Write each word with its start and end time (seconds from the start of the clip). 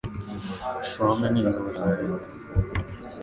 Schramme 0.87 1.27
n'Ingabo 1.29 1.69
za 1.77 1.85
Leta 1.99 2.29